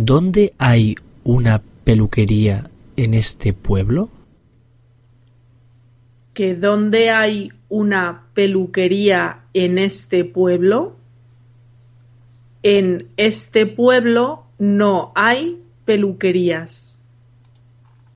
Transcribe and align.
¿Dónde 0.00 0.54
hay 0.58 0.94
una 1.24 1.60
peluquería 1.82 2.70
en 2.96 3.14
este 3.14 3.52
pueblo? 3.52 4.10
¿Que 6.34 6.54
dónde 6.54 7.10
hay 7.10 7.50
una 7.68 8.28
peluquería 8.32 9.40
en 9.54 9.76
este 9.76 10.24
pueblo? 10.24 10.94
En 12.62 13.08
este 13.16 13.66
pueblo 13.66 14.44
no 14.60 15.10
hay 15.16 15.60
peluquerías. 15.84 16.97